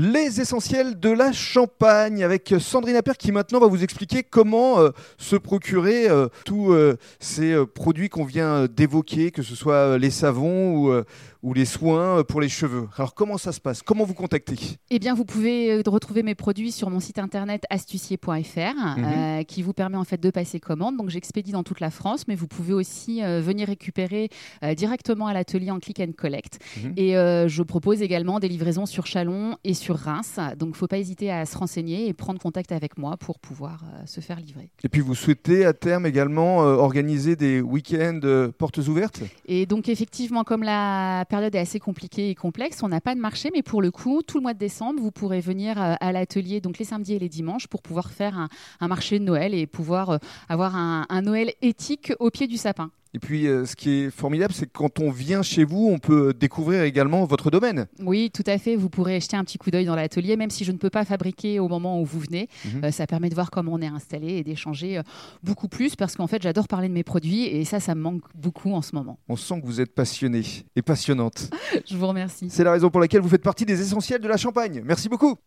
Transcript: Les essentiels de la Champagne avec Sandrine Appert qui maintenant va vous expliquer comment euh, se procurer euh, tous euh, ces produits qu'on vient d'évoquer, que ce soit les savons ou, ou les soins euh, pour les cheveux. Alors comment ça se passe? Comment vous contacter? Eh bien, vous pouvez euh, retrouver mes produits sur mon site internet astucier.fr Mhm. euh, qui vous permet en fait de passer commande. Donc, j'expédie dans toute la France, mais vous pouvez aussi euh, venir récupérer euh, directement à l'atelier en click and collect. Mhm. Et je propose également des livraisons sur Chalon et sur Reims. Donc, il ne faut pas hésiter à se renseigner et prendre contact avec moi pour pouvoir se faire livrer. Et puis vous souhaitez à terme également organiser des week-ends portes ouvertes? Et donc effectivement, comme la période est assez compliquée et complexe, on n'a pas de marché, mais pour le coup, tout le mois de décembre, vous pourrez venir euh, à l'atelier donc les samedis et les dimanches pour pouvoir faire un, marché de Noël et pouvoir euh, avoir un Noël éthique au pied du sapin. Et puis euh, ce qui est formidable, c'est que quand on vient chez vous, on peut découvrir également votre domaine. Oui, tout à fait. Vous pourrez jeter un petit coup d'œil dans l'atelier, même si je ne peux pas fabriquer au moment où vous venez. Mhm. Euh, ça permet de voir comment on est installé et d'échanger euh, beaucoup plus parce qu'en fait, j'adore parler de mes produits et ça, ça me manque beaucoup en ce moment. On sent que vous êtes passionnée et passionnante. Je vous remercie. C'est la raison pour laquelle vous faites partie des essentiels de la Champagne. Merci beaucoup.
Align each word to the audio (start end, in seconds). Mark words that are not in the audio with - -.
Les 0.00 0.40
essentiels 0.40 1.00
de 1.00 1.10
la 1.10 1.32
Champagne 1.32 2.22
avec 2.22 2.54
Sandrine 2.60 2.94
Appert 2.94 3.16
qui 3.16 3.32
maintenant 3.32 3.58
va 3.58 3.66
vous 3.66 3.82
expliquer 3.82 4.22
comment 4.22 4.78
euh, 4.78 4.90
se 5.16 5.34
procurer 5.34 6.08
euh, 6.08 6.28
tous 6.44 6.72
euh, 6.72 6.96
ces 7.18 7.56
produits 7.74 8.08
qu'on 8.08 8.24
vient 8.24 8.66
d'évoquer, 8.66 9.32
que 9.32 9.42
ce 9.42 9.56
soit 9.56 9.98
les 9.98 10.10
savons 10.10 10.76
ou, 10.76 11.02
ou 11.42 11.54
les 11.54 11.64
soins 11.64 12.18
euh, 12.18 12.22
pour 12.24 12.40
les 12.40 12.48
cheveux. 12.48 12.88
Alors 12.96 13.14
comment 13.14 13.38
ça 13.38 13.52
se 13.52 13.60
passe? 13.60 13.82
Comment 13.82 14.04
vous 14.04 14.14
contacter? 14.14 14.56
Eh 14.90 14.98
bien, 14.98 15.14
vous 15.14 15.24
pouvez 15.24 15.72
euh, 15.72 15.82
retrouver 15.86 16.22
mes 16.22 16.34
produits 16.34 16.72
sur 16.72 16.90
mon 16.90 17.00
site 17.00 17.18
internet 17.18 17.64
astucier.fr 17.70 18.28
Mhm. 18.98 19.04
euh, 19.04 19.42
qui 19.44 19.62
vous 19.62 19.72
permet 19.72 19.96
en 19.96 20.04
fait 20.04 20.20
de 20.20 20.30
passer 20.30 20.60
commande. 20.60 20.96
Donc, 20.96 21.10
j'expédie 21.10 21.52
dans 21.52 21.62
toute 21.62 21.80
la 21.80 21.90
France, 21.90 22.26
mais 22.28 22.34
vous 22.34 22.46
pouvez 22.48 22.72
aussi 22.72 23.22
euh, 23.22 23.40
venir 23.40 23.66
récupérer 23.68 24.28
euh, 24.64 24.74
directement 24.74 25.26
à 25.26 25.32
l'atelier 25.32 25.70
en 25.70 25.78
click 25.78 26.00
and 26.00 26.12
collect. 26.16 26.58
Mhm. 26.82 26.92
Et 26.96 27.12
je 27.48 27.62
propose 27.62 28.02
également 28.02 28.40
des 28.40 28.48
livraisons 28.48 28.86
sur 28.86 29.06
Chalon 29.06 29.56
et 29.64 29.74
sur 29.74 29.96
Reims. 29.96 30.38
Donc, 30.58 30.68
il 30.68 30.72
ne 30.72 30.76
faut 30.76 30.86
pas 30.86 30.98
hésiter 30.98 31.30
à 31.30 31.44
se 31.46 31.56
renseigner 31.56 32.08
et 32.08 32.12
prendre 32.12 32.40
contact 32.40 32.72
avec 32.72 32.98
moi 32.98 33.16
pour 33.16 33.38
pouvoir 33.38 33.82
se 34.06 34.20
faire 34.20 34.38
livrer. 34.40 34.70
Et 34.84 34.88
puis 34.88 35.00
vous 35.00 35.14
souhaitez 35.14 35.64
à 35.64 35.72
terme 35.72 36.06
également 36.06 36.58
organiser 36.58 37.36
des 37.36 37.60
week-ends 37.60 38.20
portes 38.58 38.78
ouvertes? 38.78 39.20
Et 39.46 39.66
donc 39.66 39.88
effectivement, 39.88 40.44
comme 40.44 40.62
la 40.62 41.24
période 41.28 41.54
est 41.54 41.60
assez 41.60 41.78
compliquée 41.78 42.30
et 42.30 42.34
complexe, 42.34 42.82
on 42.82 42.88
n'a 42.88 43.00
pas 43.00 43.14
de 43.14 43.20
marché, 43.20 43.50
mais 43.52 43.62
pour 43.62 43.82
le 43.82 43.90
coup, 43.90 44.22
tout 44.22 44.38
le 44.38 44.42
mois 44.42 44.54
de 44.54 44.58
décembre, 44.58 45.00
vous 45.00 45.12
pourrez 45.12 45.40
venir 45.40 45.80
euh, 45.80 45.94
à 46.00 46.12
l'atelier 46.12 46.60
donc 46.60 46.78
les 46.78 46.84
samedis 46.84 47.14
et 47.14 47.18
les 47.18 47.28
dimanches 47.28 47.68
pour 47.68 47.82
pouvoir 47.82 48.10
faire 48.10 48.48
un, 48.80 48.88
marché 48.88 49.18
de 49.18 49.24
Noël 49.24 49.54
et 49.54 49.66
pouvoir 49.66 50.10
euh, 50.10 50.18
avoir 50.48 50.74
un 50.76 51.22
Noël 51.22 51.52
éthique 51.62 52.12
au 52.18 52.30
pied 52.30 52.46
du 52.46 52.56
sapin. 52.56 52.90
Et 53.14 53.18
puis 53.18 53.46
euh, 53.46 53.64
ce 53.64 53.74
qui 53.74 53.90
est 53.90 54.10
formidable, 54.10 54.52
c'est 54.52 54.66
que 54.66 54.72
quand 54.72 55.00
on 55.00 55.10
vient 55.10 55.42
chez 55.42 55.64
vous, 55.64 55.88
on 55.90 55.98
peut 55.98 56.34
découvrir 56.38 56.82
également 56.82 57.24
votre 57.24 57.50
domaine. 57.50 57.86
Oui, 58.00 58.30
tout 58.32 58.44
à 58.46 58.58
fait. 58.58 58.76
Vous 58.76 58.90
pourrez 58.90 59.20
jeter 59.20 59.36
un 59.36 59.44
petit 59.44 59.58
coup 59.58 59.70
d'œil 59.70 59.86
dans 59.86 59.96
l'atelier, 59.96 60.36
même 60.36 60.50
si 60.50 60.64
je 60.64 60.72
ne 60.72 60.76
peux 60.76 60.90
pas 60.90 61.04
fabriquer 61.04 61.58
au 61.60 61.68
moment 61.68 62.00
où 62.00 62.04
vous 62.04 62.20
venez. 62.20 62.48
Mhm. 62.64 62.84
Euh, 62.84 62.90
ça 62.90 63.06
permet 63.06 63.28
de 63.28 63.34
voir 63.34 63.50
comment 63.50 63.72
on 63.74 63.80
est 63.80 63.86
installé 63.86 64.34
et 64.34 64.44
d'échanger 64.44 64.98
euh, 64.98 65.02
beaucoup 65.42 65.68
plus 65.68 65.96
parce 65.96 66.16
qu'en 66.16 66.26
fait, 66.26 66.42
j'adore 66.42 66.68
parler 66.68 66.88
de 66.88 66.94
mes 66.94 67.04
produits 67.04 67.44
et 67.44 67.64
ça, 67.64 67.80
ça 67.80 67.94
me 67.94 68.00
manque 68.00 68.22
beaucoup 68.34 68.72
en 68.72 68.82
ce 68.82 68.94
moment. 68.94 69.18
On 69.28 69.36
sent 69.36 69.60
que 69.60 69.66
vous 69.66 69.80
êtes 69.80 69.94
passionnée 69.94 70.44
et 70.76 70.82
passionnante. 70.82 71.50
Je 71.86 71.96
vous 71.96 72.06
remercie. 72.06 72.48
C'est 72.50 72.64
la 72.64 72.72
raison 72.72 72.90
pour 72.90 73.00
laquelle 73.00 73.20
vous 73.20 73.28
faites 73.28 73.42
partie 73.42 73.64
des 73.64 73.80
essentiels 73.80 74.20
de 74.20 74.28
la 74.28 74.36
Champagne. 74.36 74.82
Merci 74.84 75.08
beaucoup. 75.08 75.36